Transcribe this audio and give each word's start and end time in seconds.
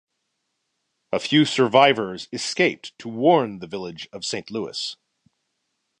A 1.11 1.19
few 1.19 1.45
survivors 1.45 2.27
escaped 2.33 2.97
to 2.97 3.07
warn 3.07 3.59
the 3.59 3.67
village 3.67 4.09
of 4.11 4.25
Saint 4.25 4.49
Louis. 4.49 4.97